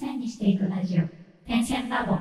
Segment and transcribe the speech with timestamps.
[0.00, 1.02] 線にしていくラジオ
[1.46, 2.16] 点線ラボ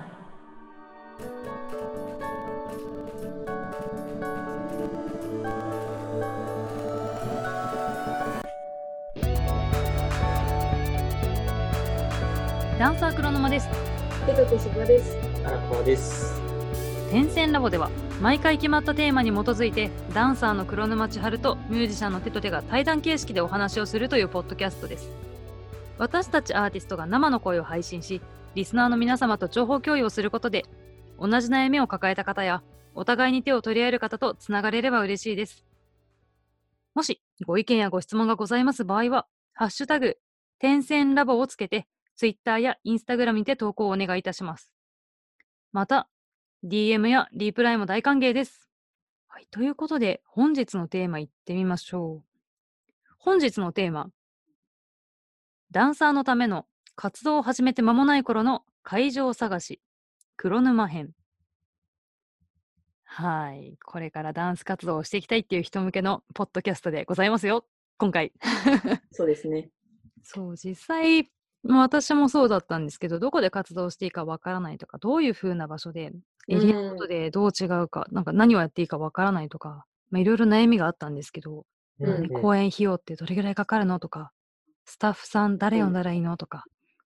[12.77, 13.69] ダンサー黒沼です
[14.25, 15.17] ペトと芝です。
[15.45, 16.41] 荒川です。
[17.09, 17.89] 点線ラボでは
[18.21, 25.09] 毎回決まったテーマに基づいてダンサーの黒沼千春とミュージシャンの手と手が対談形式でお話をするというポッドキャストです
[25.99, 28.21] 私たちアーティストが生の声を配信し
[28.55, 30.65] リスナーの皆様と情報共有をすることで
[31.19, 32.63] 同じ悩みを抱えた方や
[32.95, 35.63] お互いに手を取り合える方とつながれれば嬉しいです
[36.95, 40.17] もしご意見やご質問がございます場合はハッシュタグ
[40.57, 41.85] 点線ラボをつけて
[42.17, 44.71] Twitter や Instagram にて投稿をお願いいたします
[45.71, 46.09] また
[46.65, 48.69] DM やリプライも大歓迎です。
[49.27, 52.23] はい、ということで、本日のテーマいってみましょう。
[53.17, 54.09] 本日のテーマ、
[55.71, 56.65] ダンサーのための
[56.95, 59.79] 活動を始めて間もない頃の会場探し、
[60.35, 61.11] 黒沼編。
[63.03, 67.65] はい、これからダンス活動をしていきたいっていう人向けのポッドキャストでございますよ、
[67.99, 68.33] 今回。
[69.11, 69.69] そうですね。
[70.23, 71.29] そう、実際、
[71.61, 76.11] まあ私もそうだったんですけど、どこで活動していいかわからないとか、どういう風な場所で、
[76.47, 81.65] エリアごとでどう違うか、なんか何をやっていいかわからないとか、まあいろいろ悩みがあったんですけど、
[81.99, 84.31] うん公演費用ってどれぐらいかかるのとか、
[84.89, 86.35] スタッフさん誰呼んだらいいの？
[86.35, 86.65] とか、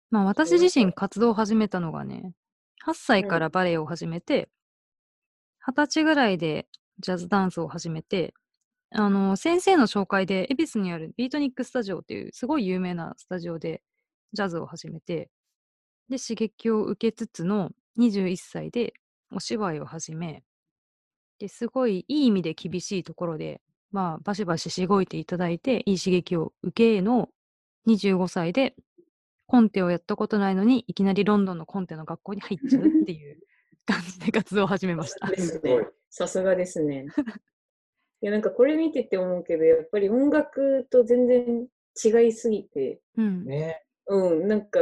[0.09, 2.34] まあ私自身活動を始めたのがね、
[2.86, 4.50] 8歳からバレエを始めて、
[5.67, 6.67] 20歳ぐらいで
[6.98, 8.34] ジャズダンスを始めて、
[8.92, 13.83] あの、先生の紹介で、恵比寿にあるビートニックスタジオっていうすごい有名なスタジオで
[14.33, 15.30] ジャズを始めて、
[16.09, 18.94] で、刺激を受けつつの21歳で
[19.31, 20.44] お芝居を始め、
[21.38, 23.61] で、すごいいい意味で厳しいところで、
[23.92, 27.30] まあ、バシバシしごいていただいて、いい刺激を受けの
[27.90, 28.76] 25歳で、
[29.48, 33.40] コンテをやったことないのに、いきなりロンドンのコンテの学校に入っちゃうっていう
[33.86, 35.28] 感じで活動を始めました。
[36.12, 37.06] さすがですね。
[38.22, 41.67] いや、なんかこれ見てて思うけど、やっぱり音楽と全然
[42.04, 43.45] 違いすぎて、うん。
[43.45, 43.83] ね。
[44.08, 44.80] うん、なんか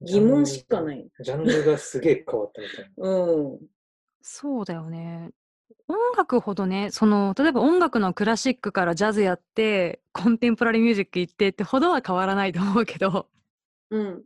[0.00, 1.08] 疑問しかない。
[1.20, 3.08] ジャンルがすげえ変わったみたいな。
[3.08, 3.60] うん。
[4.20, 5.30] そうだよね。
[5.88, 13.28] 音楽ほどね、その、例えば音楽のクラシックからジャズやって、コンテンポラリーミュージック行ってってほどは変わらないと思うけど、
[13.90, 14.22] うん。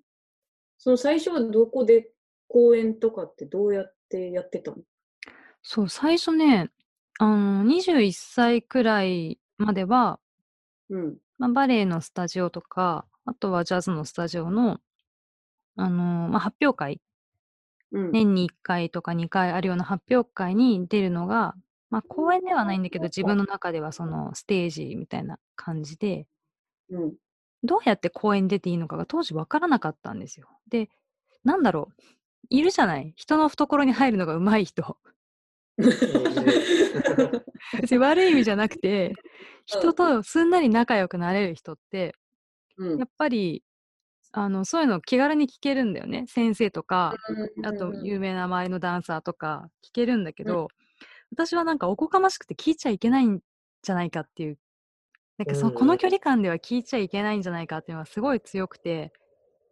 [0.79, 2.11] その最初はどこで
[2.49, 4.79] 公演とかってどうやってやってたの？
[5.63, 6.71] そう、最初ね、
[7.19, 10.21] あの、21歳くらいまでは、
[10.91, 11.19] うん。
[11.39, 14.79] まあ、バレエのスタジオとか、あとはジャズのスタジオの、
[15.77, 17.01] あの、まあ、発表会、うん。
[18.13, 21.55] 年に1回とか2回あるような発表会に出るのが、
[21.91, 26.27] まあ、公演ではないんだけど、自分の中ではそのステージみたいな感じで、
[26.91, 27.15] うん。
[27.63, 30.49] どうやって公演に出ていいのかが当時分からなかったんですよ。
[30.69, 30.89] で、
[31.45, 32.03] なんだろう。
[32.49, 34.99] いるじゃない人の懐に入るのが上手い人。
[37.99, 39.15] 悪い意味じゃなくて、
[39.65, 42.15] 人とすんなり仲良くなれる人って、
[42.77, 43.65] うんやっぱり、
[44.39, 46.27] あの、そういうの気軽に聞けるんだよね。
[46.29, 47.15] 先生とか、
[47.65, 50.69] あと有名な周りのダンサーとか聞けるんだけど、
[51.31, 53.41] 私はなんかおこがましくて聞いちゃいけないん
[53.83, 54.59] じゃないかっていう、
[55.39, 55.75] なんかその、うん。
[55.75, 59.11] この距離感では聞いちゃいけないんじゃないかっていうのはすごい強くて。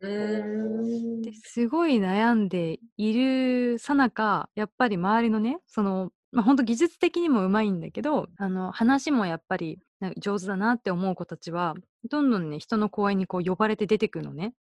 [0.00, 9.78] ですごい悩んでいるさなかやっぱり周りのねその、まあ、本当技術的にもうまいんだけどあの話もやっぱり
[10.16, 11.74] 上手だなって思う子たちは
[12.10, 14.54] どんどんね人の公演にこう呼ばれて出てくるのね。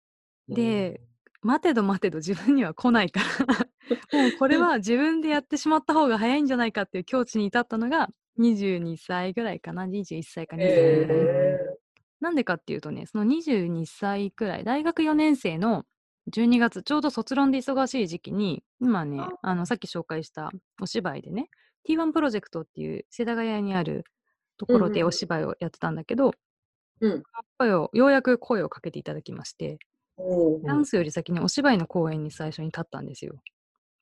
[0.49, 1.01] で、
[1.43, 3.57] 待てど待てど自分には来ないから
[4.21, 11.19] もうこれは自分でやってしまった方が早いんじゃないかっていう境地に至ったのが22歳ぐらいかな21歳か22歳ぐらい。
[11.19, 11.81] え
[12.21, 15.85] なんでかっていうとね、その22歳くらい、大学4年生の
[16.31, 21.49] 12月、ちょうど卒論で忙しい時期に、今ね、あの、さっき紹介したお芝居でね、
[21.89, 24.05] T1 プロジェクトっていう世田谷にある
[24.61, 26.33] ところうんうんでお芝居をやってたんだけど、
[27.01, 27.23] うん
[27.59, 29.79] 声を、ようやく声をかけていただきまして、
[30.65, 33.41] ダンスより先にお芝居の公演に最初に立ったんですよ。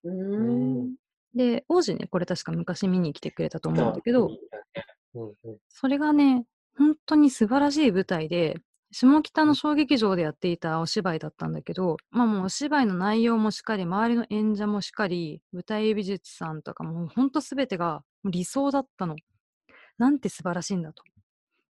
[0.02, 0.96] うーん。
[1.32, 6.44] で、王子ね、これ確か昔見に来てくれたと思うんだけど、うんうんそれがね、
[6.76, 8.56] 本当に素晴らしい舞台で、
[8.90, 19.14] 下北の小劇場でやっていたお芝居だったんだけど、まあもうお芝居の内容もしっかり、周りの演者もしっかり、舞台美術さんとかも本当すべてが理想だったの。
[19.98, 21.02] なんて素晴らしいんだと。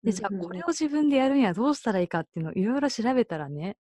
[0.03, 3.77] で、じゃあこれを自分でやるにはどうしたらいいかっていうのをいろいろ調べたらね、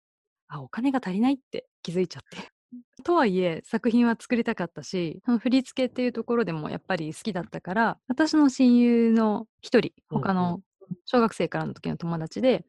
[0.49, 2.51] あ、お金が足りないって気づいちゃって。
[3.05, 10.63] とはいえ作品は作りたかったしその振り付けっていうところでもやっぱり好きだったから私の親友の一人他の
[11.05, 12.65] 小学生からの時の友達で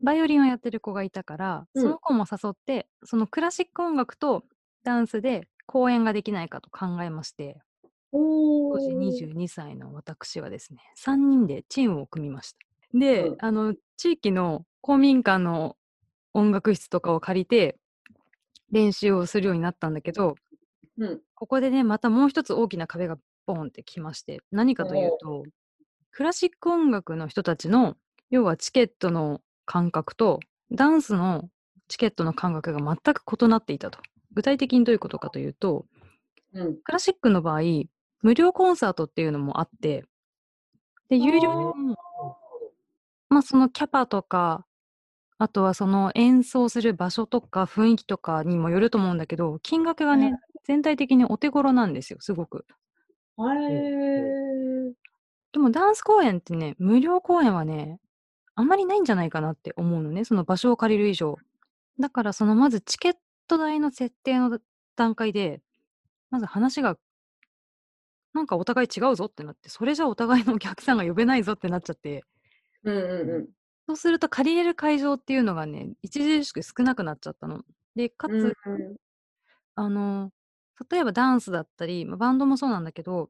[0.00, 4.44] バイオリンをやってる子がいたから、うんその子も誘ってそのクラシック音楽と
[4.84, 7.67] ダンスで公演ができないかと考えましてお
[8.12, 12.58] 当時22歳の私はですね3人でチームを組みました。
[12.94, 15.76] で、うんあの地域の公民館の
[16.34, 17.76] 音楽室とかを借りて
[18.70, 20.36] 練習をするようになったんだけど
[20.98, 21.20] うん。
[21.34, 25.42] ここでねまたもう一つ大きな壁がボンってきまして何かというと
[26.10, 27.96] クラシック音楽の人たちの
[28.30, 30.40] 要はチケットの感覚と
[30.70, 31.48] ダンスの
[31.88, 33.98] チケットの感覚が全く異なっていたと。
[34.34, 35.86] 具体的にどういうことかというと
[36.52, 36.76] うん。
[36.82, 37.60] クラシックの場合
[38.22, 40.04] 無料コンサートっていうのもあって。
[41.08, 41.98] で有料も
[43.30, 44.66] まあそのキャパとか
[45.38, 50.36] あとはその演奏する場所とか雰囲気とかにもよると思うんだけど金額がね、うん
[50.68, 52.66] 全体的にお手頃なんですよすごく。
[53.38, 54.92] へー。
[55.52, 57.98] でもダンス公演ってね無料公演はね
[58.54, 61.38] あんまりないんじゃないかなって思うのねその場所を借りる以上。
[61.98, 63.14] だからそのまずチケッ
[63.48, 64.58] ト代の設定の
[64.94, 65.62] 段階で
[66.30, 66.98] まず話が
[68.38, 72.22] なんかお互い違うぞってなってそれじゃお互いのお客さんが呼べないぞってなっちゃって。
[72.84, 73.48] うんうんうん。
[73.88, 77.62] そうすると借りれる会場っていうのがね著しく少なくなっちゃったの。
[77.96, 78.96] でかつ、うん。
[79.74, 80.30] あの
[80.88, 83.28] 例えばダンスだったり、まあバンドもそうなんだけど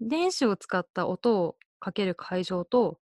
[0.00, 2.98] 電子を使った音をかける会場と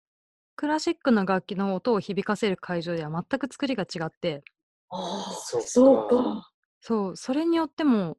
[0.55, 4.45] クラシックの楽器の音を響かせる会場では全く作りが違って。
[4.91, 6.09] ああ、そそう。
[6.09, 6.51] か。
[6.81, 8.19] そうそれによっても、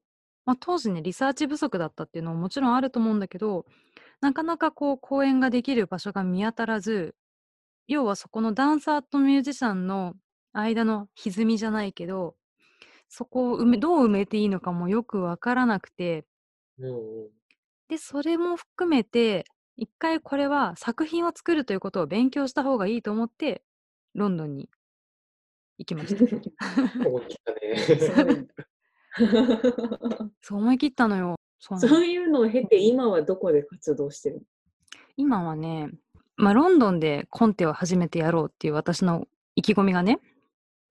[0.49, 3.67] まあ、当時ねリサーチ不足だったっていうのももちろんあると思うんだけど
[4.19, 7.13] なかなかこう公演ができる場所が見当たらず
[7.87, 10.15] 要はそこのダンサーとミュージシャンの
[10.51, 12.33] 間の歪みじゃないけど
[13.09, 16.25] そこを埋めどう埋めていいのかもよくわからなくて
[16.79, 16.91] うんう
[17.25, 17.29] ん。
[17.87, 19.45] でそれも含めて
[19.77, 23.61] 一回これは作品を作るということを勉強した方がいいと思って
[24.15, 24.67] ロンドンに
[25.77, 26.25] 行きました
[27.07, 28.47] 思い切ったすね。
[30.41, 34.41] そう思い切ったのよそうそういうのを経て、今はどこで活動してる
[35.17, 35.89] 今はね、
[36.37, 40.19] まあ、ロンドンでコンテを初めてやろうっていう私の意気込みがね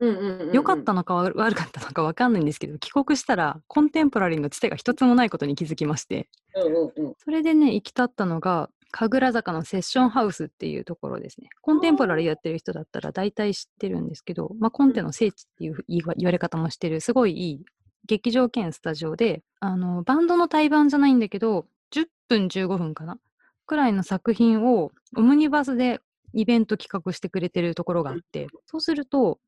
[0.01, 0.53] うんうんうんうん。
[0.53, 7.15] 良かったのか悪悪かったのか分かんないんですけど帰国したらコンテンポラリーのつてが一つもないことに気づきましてうんうんうん。
[7.19, 17.65] それでね行き立ったのが神楽坂のセッションハウスっていうところですねコンテンポラリーやってる人だったら大体知ってるんですけど、まあ、コンテの聖地っていう言われ方もしてるすごいいい
[18.09, 23.19] 劇場兼スタジオであのバンドの対バンじゃないんだけど10分15分かな
[23.67, 26.01] くらいの作品をオムニバスで
[26.33, 29.39] イベント企画してくれてるところがあってそうすると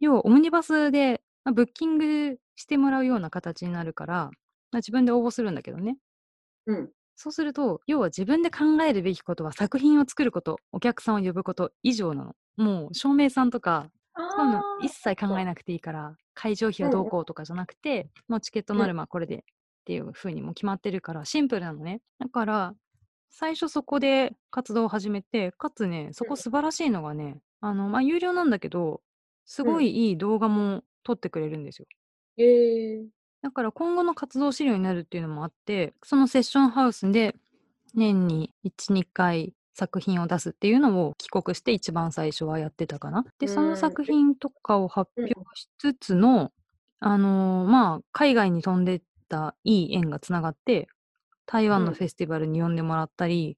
[0.00, 4.30] 要はオムニバスで、まあブッキングしてもらうような形になるから、ま
[4.74, 5.96] あ自分で応募するんだけどね
[6.66, 6.90] うん。
[7.16, 12.34] そうすると、要は自分で考えるべきことは作品を作ること、お客さんを呼ぶこと以上なの。
[12.56, 13.88] もう照明さんとか、
[14.36, 19.40] そういうの一切考えなくていいから、会場費はどうこうとかじゃなくて、もうチケットノルマこれでっ
[19.84, 22.00] ていう風にもう決まってるから、シンプルなのね。
[22.20, 22.74] だから、
[23.28, 29.02] 最初そこで活動を始めて、かつね、そこ素晴らしいのがね、あの、まあ、有料なんだけど、
[29.46, 31.86] すごいいい動画も撮ってくれるんですよ。
[32.36, 33.04] ええ。
[33.42, 37.34] だから今後の活動資料になるっていうのもあって、そのセッションハウスで
[37.94, 43.24] 年に1、2回作品を出すっていうのを帰国して一番最初はやってたかな。
[43.38, 46.52] で、そうんの作品とかを発表しつつの、
[47.00, 50.88] あのーまあ、海外に飛んでったいい縁がつながって、
[51.46, 53.56] 台湾のうんフェスティバルに呼んでもらったり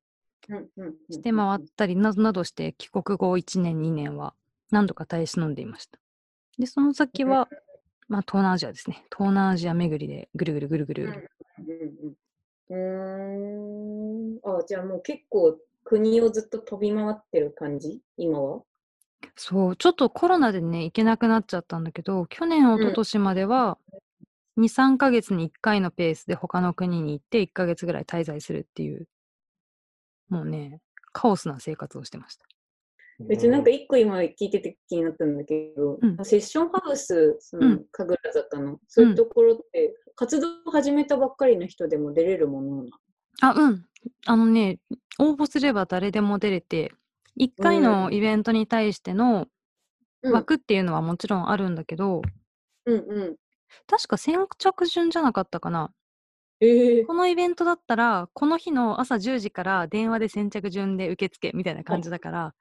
[1.11, 4.35] して回ったりなどなどして帰国後1年、2年は
[4.71, 5.99] 何度か耐え忍んでいました。
[6.59, 7.49] で、その先は、
[8.09, 9.05] まあ、東南アジアですね。
[9.17, 11.05] 東南アジア巡りでぐるぐるぐるぐる。
[11.05, 11.11] うん
[11.67, 12.15] うん
[12.71, 14.39] うん。
[14.39, 14.59] うーん。
[14.59, 15.59] あ、じゃあもう結構
[15.91, 18.01] 国をずっと飛び回ってる感じ？
[18.17, 18.63] 今は？
[19.35, 23.77] そう、ちょっとコロナでね、行けなくなっちゃったんだけど、去年、一昨年までは、
[24.57, 29.09] 2、3ヶ月に1回のペースで他の国に行って、1ヶ月ぐらい滞在するっていう、
[30.29, 30.81] もうね、
[31.13, 32.47] カオスな生活をしてました。
[33.29, 36.25] 別になんか一個今聞いてて気になったんだけど、うん。
[36.25, 37.85] セッションハウス、そうのん。
[37.91, 42.91] 神楽坂の、そういうところって、活動を始めたばっかりの人でも出れるものなの？
[43.43, 43.85] あ、うん。
[44.27, 44.79] あのね、
[45.19, 46.93] 応募すれば誰でも出れて、
[47.37, 49.47] 1回のイベントに対しての
[50.23, 52.21] うん枠っていうのはもちろんあるんだけど、
[52.85, 53.37] うんうん。
[53.87, 55.93] 確か先着順じゃなかったかな。
[56.61, 62.55] ええこのイベントだったら、この日の朝10時から電話で先着順で受付みたいな感じだから、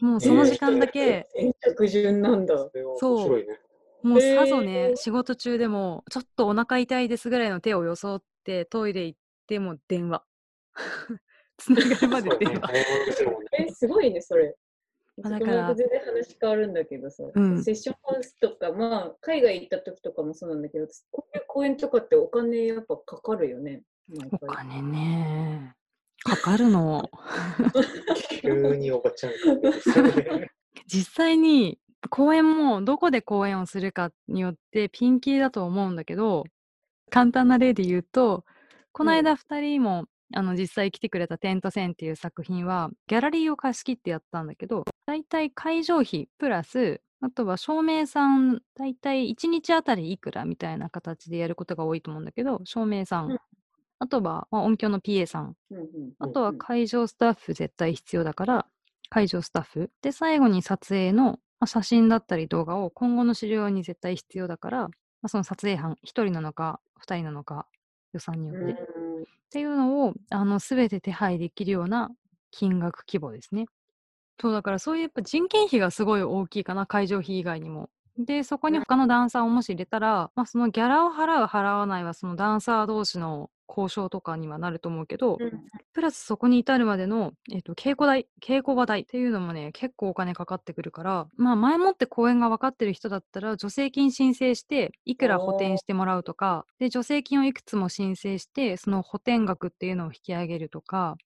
[0.00, 2.54] もうその時間だけ、先着順なんだ。
[2.98, 3.44] そう。
[4.02, 10.22] もうさぞね、仕事中でも、ちょっとお腹痛いですぐらいの手を装ってトイレ行っても電話。
[11.58, 12.70] つながるまで電話。
[13.58, 14.56] え、すごいね、それ。
[15.24, 23.82] あだから全然話変わるんだけどさ、うんセッションハウスとか、まあ、海外行った時とかもそうなんだけど、こういう公演とかってお金やっぱかかるよね。
[24.08, 25.74] 毎お回金ね。
[26.22, 27.10] かかるの。
[28.40, 29.32] 急におばちゃん。
[30.86, 31.78] 実際に
[32.10, 36.44] 公演もどこで公演をするかによってピンキリだと思うんだけど
[37.10, 38.44] 簡単な例で言うと
[38.92, 53.38] この間2人も、あの実際来てくれた「テント線」っていう作品はギャラリーを貸し切ってやったんだけどだいたい会場費プラスあとは照明さんだいたい1日あたりいくらみたいな形でやることが多いと思うんだけど照明さん、うん。
[54.00, 55.56] あとは、まあ、音響の PA さん。
[55.70, 55.88] うんうん
[56.20, 56.58] あとはうん。
[56.58, 58.66] 会場スタッフ絶対必要だから、
[59.08, 59.90] 会場スタッフ。
[60.02, 64.90] で、最後に撮影の、まあ、写真だったり動画を今後の資料に絶対必要だから、ま
[65.22, 67.66] あ、その撮影班、1人なのか、2人なのか、
[68.12, 68.97] 予算によって。
[69.48, 72.10] うんっていうのを、あの、すべて手配できるような
[72.50, 73.66] 金額規模ですね。
[74.40, 77.88] そう、だからそういうやっぱ人件費がすごい大きいかな、会場費以外にも。
[78.18, 101.16] で、そこに他のダンサーをもし入れたら、まあ、そのギャラを払う、払わないは、そのダンサー同士の交渉とかにはなると思うけど、うんプラスそこに至るまでの、えっと稽古代、稽古場代っていうのもね、結構お金かかってくるから、まあ前もって公演が分かってる人だったら、助成金申請して、いくら補填してもらうとか、で、助成金をいくつも申請して、その補填額っていうのを引き上げるとか、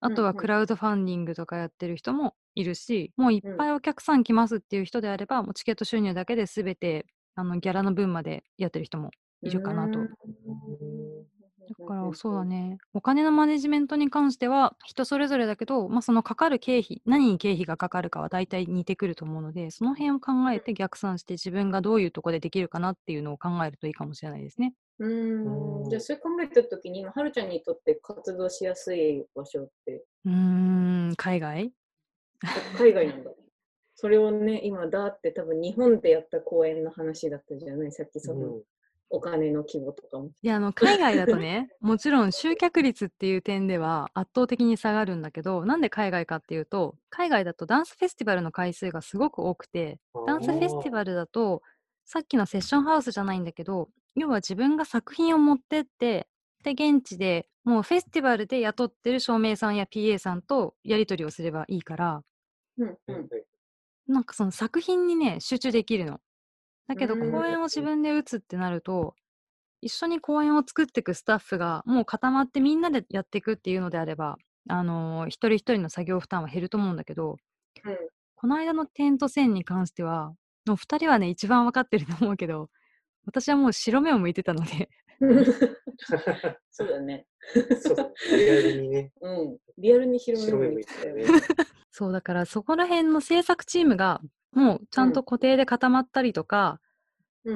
[0.00, 9.10] あとはクラウドファンディングとかやってる人もいるし、もういっぱいお客さん来ますっていう人であれば、もうチケット収入だけで全てあのギャラの分までやってる人も
[9.42, 10.00] いるかなと。
[11.90, 24.74] からそうだね、お金のマネジメントに関しては人それぞれだけど、まあ、そのかかる経費、何に経費がかかるかは大体似てくると思うので、その辺を考えて逆算して自分がどういうところでできるかなっていうのを考えるといいかもしれないですね。
[25.00, 25.90] うん。
[25.90, 31.72] じゃあ、それ考えたときに、今、はるちゃんにとって活動しやすい場所って、うーん、海外？
[32.78, 33.30] 海外なんだ。
[33.96, 38.62] それをね、今、だって多分日本でやった公演の話だったじゃない、さっきその、うん
[39.10, 40.30] お金の規模とかも。
[40.42, 51.62] いや、あの、海外だとね、 もちろん集客率っていう点では圧倒的に下がるんだけど、なんで海外かっていうと、海外だとダンスフェスティバルの回数がすごく多くて、ダンスフェスティバルだと、
[52.04, 56.28] さっきのセッションハウスじゃないんだけど、要は自分が作品を持ってって、
[56.62, 62.22] で、現地でもうフェスティバルで雇ってる照明さんや PA さんとやり取りをすればいいから、
[62.78, 63.28] うんうん
[64.10, 66.18] なんかその作品にね、集中できるの。
[66.90, 69.14] だけどうん公演を自分で打つってなると、
[69.80, 77.36] 一緒に公演を作っていくスタッフがもう固まってみんなでやっていくっていうのであれば、あのー一人一人の作業負担は減ると思うんだけど、
[77.84, 77.96] うん
[78.34, 80.32] この間のテント線に関しては、
[80.66, 82.70] の2人はね、一番分かってると思うけど、
[83.26, 84.88] 私はもう白目を向いてたので、
[86.70, 87.26] そうだね。
[88.32, 89.58] リアルにね、うん。
[89.76, 91.24] リアルに白目る向いてたよね。
[91.92, 96.90] そうだからそこら辺の制作チームがもうちゃんと固定で固まったりとか、うん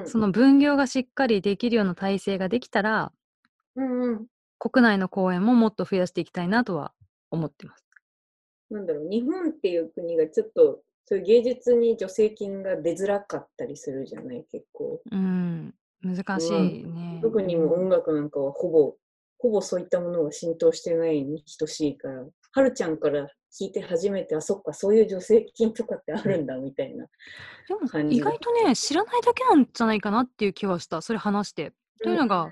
[0.07, 3.13] その分業がしっかりできるような体制ができたら、
[3.77, 4.27] うんうん。
[4.59, 6.93] 国内の公演ももっと増やしていきたいなとは
[7.31, 7.85] 思ってます。
[8.71, 15.03] なんだろう、日本っていう国がちょっと、そういう芸術に助成金が出づらかったりするじゃない、結構。
[15.11, 17.21] うん、難しいね。
[17.23, 18.97] 特にもう音楽なんかはほぼ、
[19.39, 27.07] ほぼそういったものが浸透してないに等しいから、はるちゃんから聞いて初めて、あ、そっか、そういう助成金とかってあるんだ、みたいな。
[27.69, 31.01] でも感じが意外とね、知らないだけなんじゃないかなっていう気はした。
[31.01, 31.73] それ話して。
[32.03, 32.51] というのが、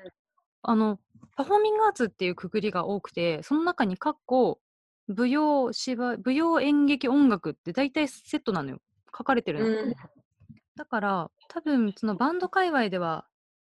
[0.62, 1.00] あの、
[1.36, 4.60] パフォーミングアーツっていうくくりが多くて、その中に、かっこ、
[5.08, 8.78] 舞踊、芝居、舞踊、演劇、音楽って大体セットなのよ。
[9.16, 9.66] 書かれてるの。
[9.66, 9.94] うん
[10.74, 13.26] だから、多分、そのバンド界隈では、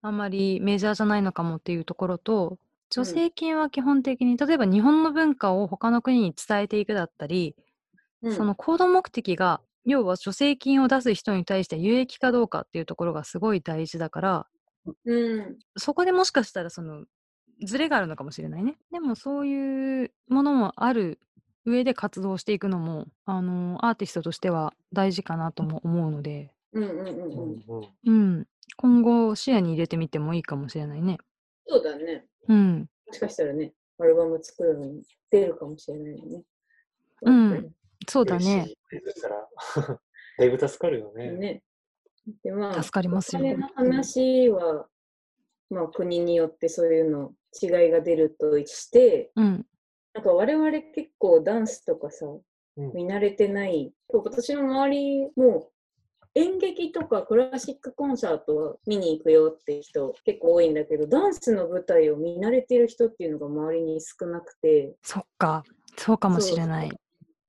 [0.00, 2.57] あんまりメジャーじゃないのかもっていうところと、
[2.94, 7.56] 助成金は基本的に、例えば日本の文化を他の国に伝えていくだったり、
[8.22, 14.46] うんその行動目的が、要は助成金を出す人に対して有益かどうかっていうところがすごい大事だから、
[15.04, 15.58] うん。
[15.76, 17.04] そこでもしかしたらその
[17.64, 18.76] ズレがあるのかもしれないね。
[18.92, 21.18] でもそういうものもある
[21.66, 27.10] 上で活動していくのも、あのアーティストとしては大事かなとも思うので、うんうんうんううん。
[27.10, 27.64] ん
[28.06, 28.46] うんうん、
[28.76, 31.18] 今後視野に入れてみてもいいかもしれないね。
[31.66, 32.26] そうだね。
[32.48, 36.42] うん、もしかしたらね、アルバム作るのに出るかもしれないよね。
[37.22, 37.74] うん
[38.08, 38.66] そうだね。
[40.38, 41.30] だいぶ助かるよね。
[41.32, 41.62] ね。
[42.42, 44.88] で、まあ、助かりますよお金の話は、
[45.70, 49.66] まあ、国によってそういうの違いが出るとして、うん、
[50.12, 52.42] なんか我々結構ダンスとかさ、うん
[52.92, 53.94] 見慣れてない。
[54.08, 55.70] 私の周りも
[56.34, 65.62] 演劇とかクラシックコンサートは見に行くよって人結構多いんだけど、ダンスの舞台を見慣れてる人っていうのが周りに少なくて、そっか、
[65.96, 66.90] そうかもしれない。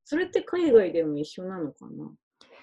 [0.04, 2.04] それって海外でも一緒なのかな？
[2.06, 2.12] やっ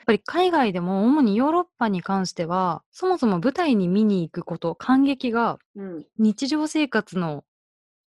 [0.06, 6.06] ぱり海外でも主にヨーロッパに関してはそもそも舞台に見に行くこと感激がうん。
[6.18, 7.44] 日常生活の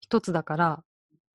[0.01, 0.83] 一つだから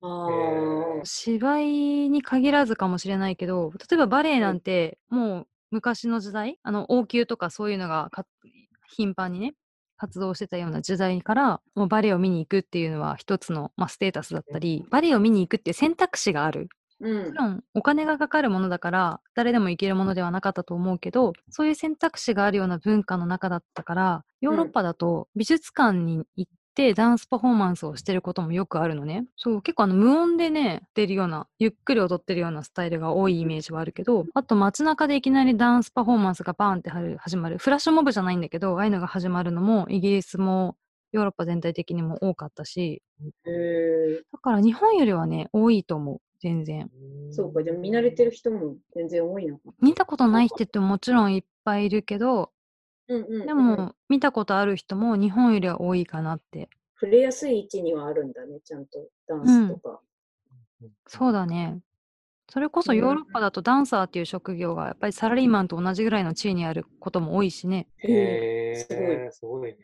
[0.02, 1.04] ああ。
[1.04, 1.64] 芝居
[2.10, 8.24] に限らずかもしれないけど例えばバレエなんてもう昔の時代あの王宮とかそういうのがか
[8.88, 9.54] 頻繁にね
[9.96, 16.68] 活動してたような時代からもうバレエを見に行くっていうのは一つの、まあ、ステータスだったりバレエを見に行くっていう選択肢がある。
[17.00, 17.32] うんもち。
[17.34, 17.64] ろん。
[17.74, 29.26] お金がかかるものだから誰でも行けるものではなかったと思うけどそういう選択肢があるような文化の中だったからヨーロッパだと美術館に行ってダンスパフォーマンスをしてることもよくあるのね。
[29.36, 37.58] そう結構あの無音でね出るようなゆっくり踊ってるようなスタイルが多いイメージはあるけどあと街中でいきなりダンスパフォーマンスがバーンって始まる。
[37.58, 40.76] フラッシュモブじゃないんだけどああいうのが始まるのもイギリスも
[41.12, 43.02] ヨーロッパ全体的にも多かったし。
[43.44, 46.20] だから日本よりはね多いと思う。
[46.42, 46.90] 全然。
[47.32, 49.62] そうか、じゃあ見慣れてる人も全然多いのか。
[49.66, 49.72] な。
[49.82, 52.50] 見たことない人ってもちろんいっぱいいるけど、
[53.10, 53.46] うんうんうん。
[53.46, 56.68] でも見たことある人も日本よりは多いかなって。
[56.98, 59.08] 触れやすい位置にはあるんだね、ちゃんと。
[59.26, 60.00] ダンスとか。
[61.06, 61.80] そうだね。
[62.48, 67.86] それこそヨーロッパだとダンサーっていう職業がやっぱりサラリーマンと同じぐらいの地位にあることも多いしね。
[67.98, 68.70] へえ。
[68.72, 69.12] へすごい。
[69.12, 69.78] え、すごいね。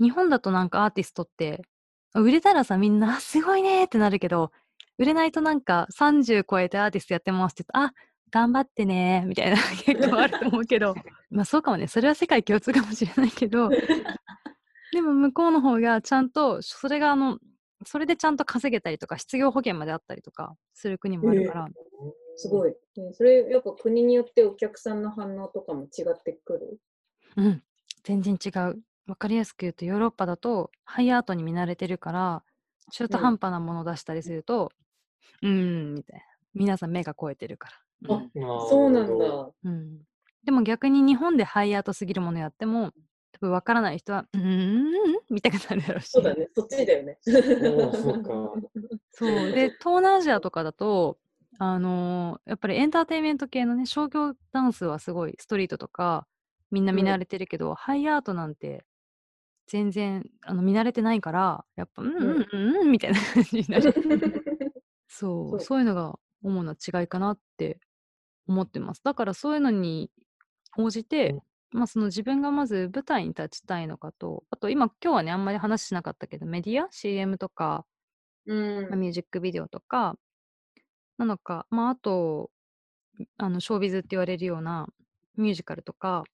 [0.00, 1.62] 日本だとなんかアーティストって、
[2.14, 4.52] 売れたらさみんなあすごいねってなるけど、
[4.96, 7.94] 売れないとなんか30超えてアーティストやってますって言うと、あ
[8.30, 10.94] 頑張ってねみたいな結構あると思うけど、
[11.30, 11.86] まあそうかもね。
[11.88, 13.70] それは世界共通かもしれないけど、
[14.92, 17.38] でも向こうの方がちゃんと、それがあの、
[17.84, 21.68] それでちゃんと稼げたりとか、失業保険まであったりとかする国もあるから、
[22.36, 22.70] すごい。
[22.96, 26.80] ねそれ、やっぱ国によってお客さんの反応とかも違ってくる？
[27.36, 27.62] うん、
[28.02, 28.82] 全然違う。
[29.06, 32.44] わかりやすく言うと、ヨーロッパだとハイアートに見慣れてるから、
[32.92, 34.70] 中途半端なものを出したりすると、
[35.42, 35.50] うー
[35.92, 36.24] ん、みたいな。
[36.54, 37.74] 皆さん目が超えてるから。
[38.02, 39.50] うんあそうなんだ。
[39.64, 39.98] うん、
[40.44, 42.92] でも逆に日本でハイアートすぎるものやっても、
[43.32, 44.92] 多分わからない人は、うーん、
[45.30, 46.10] みたいになるだろうし。
[46.10, 47.18] そうだね、そっちだよね。
[47.22, 48.52] そうか。
[49.10, 49.52] そう。
[49.52, 51.18] で、東南アジアとかだと、
[51.58, 56.26] あのーやっぱりエンターテインメント系のね、商業ダンスはすごい、ストリートとか、
[56.70, 58.84] みんな見慣れてるけど、ハイアートなんて、
[59.66, 63.92] 全然あの見慣れてないから、やっぱ、うんうんうんうんみたいな感じになる。
[65.08, 67.80] そう、そうそういうのが主な違いかなって
[68.48, 69.02] 思ってます。
[69.04, 70.10] だからそういうのに
[70.76, 71.36] 応じて、
[71.70, 77.86] まあその自分がまず舞台に立ちたいのかと、あと今今日はねあんまり話しなかったけど、メディア ?CM とか、
[78.46, 80.16] うんまあミュージックビデオとか、
[81.18, 82.50] なのか、まああと、
[83.36, 84.86] あの、ショービズって言われるような
[85.36, 86.24] ミュージカルとか、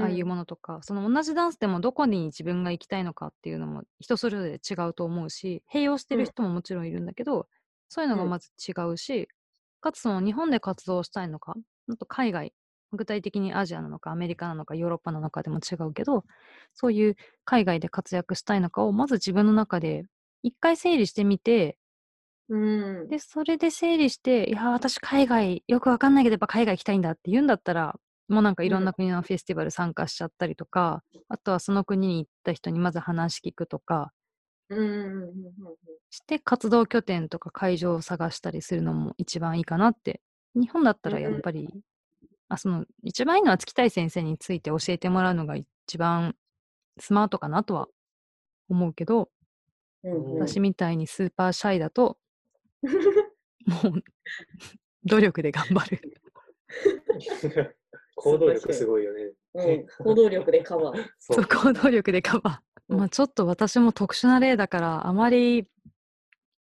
[0.00, 7.48] ああいうものとか、その同じダンスでもどこに自分が行きたいのかっていうのも人それぞれ違うと思うし、併用してる人ももちろんいるんだけど、
[7.88, 8.30] そういうのがうん。
[8.30, 9.28] まず違うし、
[9.80, 11.54] かつその日本で活動したいのか、
[11.90, 12.52] あと海外、
[12.92, 16.24] 具体的にアジアなのかアメリカなのかヨーロッパなのかでも違うけど、
[16.74, 20.04] そういう海外で活躍したいのかをまず自分の中で
[20.42, 21.78] 一回整理してみて、
[22.48, 22.56] う
[23.06, 23.08] ん。
[23.08, 34.19] で、それで整理して、いや、私海外、よくわかんないけど、やっぱ海外行きたいんだって言うんだったら、もうなんかいろんな国のフェスティバル参加しちゃったりとか、あとはその国に行った人にまず話聞くとか、うんうんうんうん
[36.10, 40.20] して活動拠点とか会場を探したりするのも一番いいかなって。
[40.54, 41.68] 日本だったらやっぱり、
[42.48, 46.34] あ、その、一番いいのは月谷先生について教えてもらうのが一番
[46.98, 47.88] スマートかなとは
[48.68, 49.30] 思うけど、
[50.02, 50.48] うんうんうん。
[50.48, 52.18] 私みたいにスーパーシャイだと、
[53.66, 54.02] もう、
[55.04, 56.00] 努力で頑張る。
[58.16, 59.32] 行動力すごいよね。
[59.54, 61.04] うん、行動力でカバー。
[61.18, 62.54] そそう、行動力でカバー。
[62.54, 65.64] うんまあちょっと私も特殊な例だから、あまり、い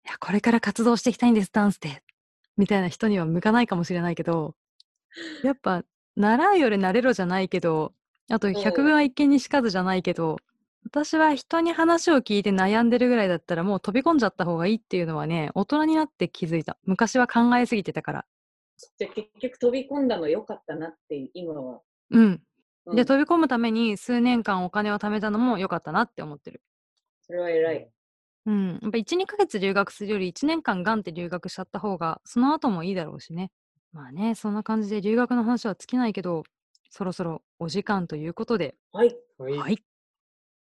[0.05, 2.03] や、これから活動していきたいんです、ダンスで。
[2.57, 4.53] みたいな人には向かないかもしれないけど、
[5.43, 5.83] やっぱ、
[6.17, 7.93] 習うより慣れろじゃないけど、
[8.29, 10.37] あと、ん百聞は一見にしかずじゃないけど、
[10.83, 16.77] 私は人に話を聞いて悩んでるぐらいだったらもう飛び込んじゃった方がいいっていうのはね、大人になって気づいた。
[16.83, 18.25] 昔は考えすぎてたから。
[18.97, 21.81] じゃあ結局飛び込んだの良かったなって今は。
[22.11, 22.41] うん。
[22.91, 26.61] うんで、飛び込むために数年間お金を貯めたのも良かったなって思ってる。
[27.21, 27.89] それは偉い。
[28.45, 28.79] うん。
[28.81, 33.51] やっぱ1、2ヶ月留学するより1年間ガンって留学しちゃった方が、その後もいいだろうしね。
[33.91, 36.43] まあね、そんな感じで留学の話は尽きないけど、
[36.89, 39.15] そろそろお時間ということで、はい。
[39.37, 39.53] はい。
[39.57, 39.83] はい。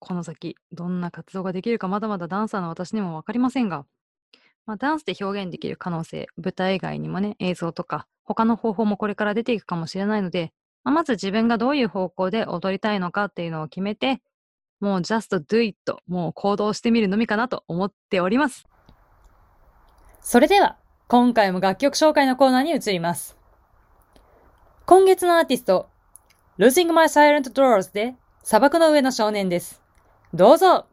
[0.01, 3.87] この先、どんな活動ができるかまだまだダンサーの私にも分かりませんが、
[4.67, 10.53] まあ、ダンスで表現できる可能性、舞台以外にもね、映像とか、他の方法もこれから出ていくかもしれないので、
[10.85, 14.21] まあ、まず自分がどういう方向で踊りたいのかっていうのを決めて、
[14.81, 18.67] もう just do it、もう行動してみるのみかなと思っております。
[20.21, 20.77] それでは、
[21.09, 23.37] 今回も楽曲紹介のコーナーに移ります。
[24.87, 25.89] 今月のアーティスト、
[26.59, 29.83] Losing My Silent Doors で砂漠の上の少年です。
[30.35, 30.87] どうぞ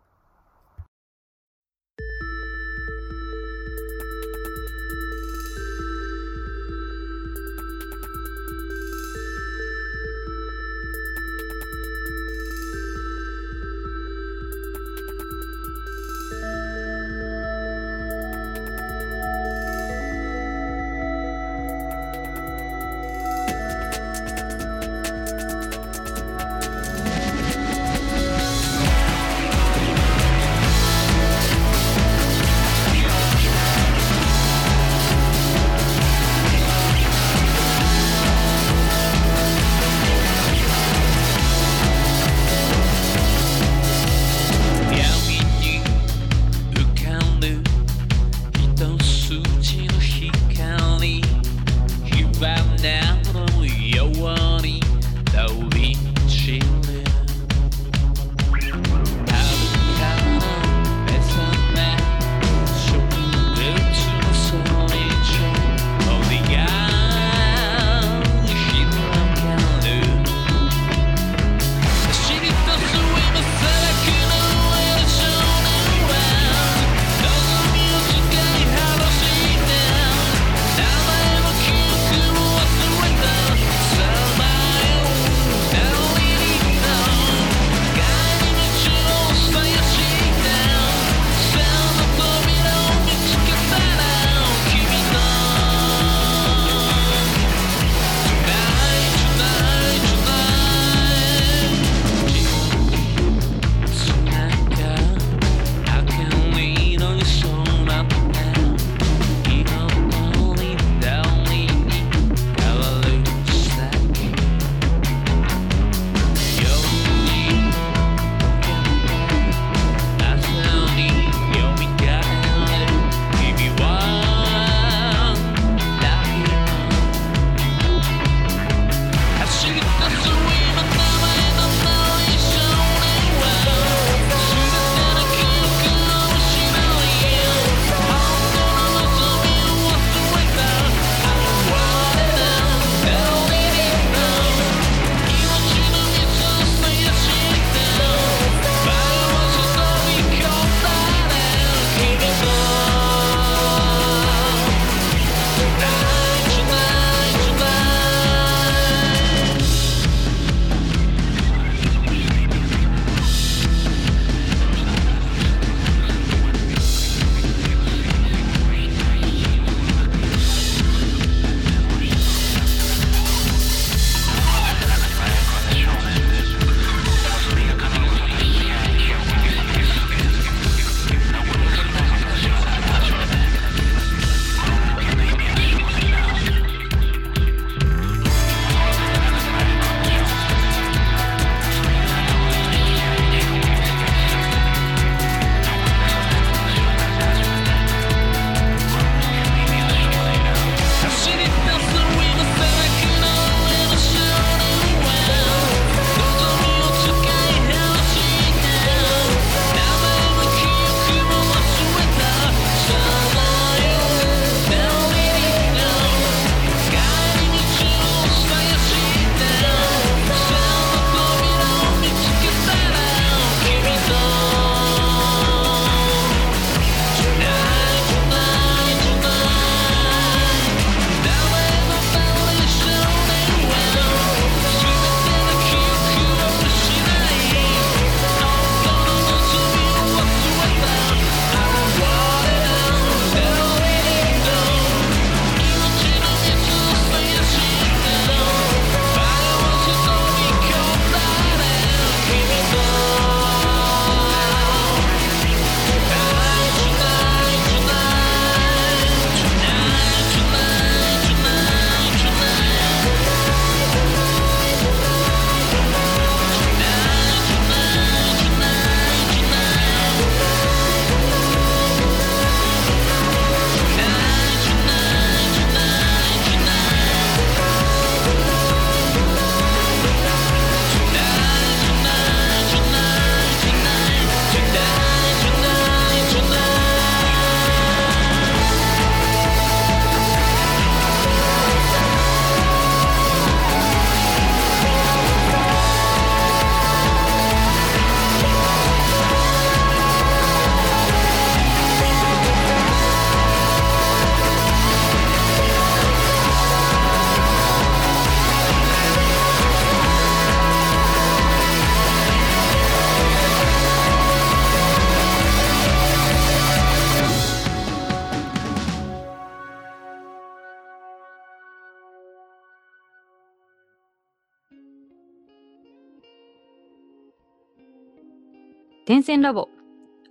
[329.08, 329.70] 点線ラボ。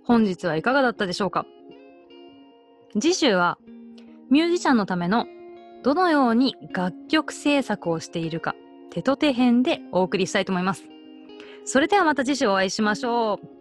[0.03, 1.47] 本日はいかがだったでしょうか？
[3.01, 3.57] 次週は
[4.29, 5.25] ミュージシャンのための
[5.81, 8.53] どのように楽曲制作をしているか
[8.91, 10.83] 手と手編でお送りしたいと思います。
[11.65, 13.56] それではまた次週お会いしましょう。